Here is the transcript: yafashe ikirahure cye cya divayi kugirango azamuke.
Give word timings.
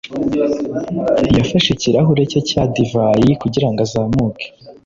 yafashe 1.37 1.69
ikirahure 1.75 2.23
cye 2.31 2.39
cya 2.49 2.63
divayi 2.73 3.29
kugirango 3.41 3.79
azamuke. 3.85 4.45